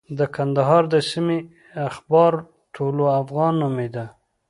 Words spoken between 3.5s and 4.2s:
نومېده.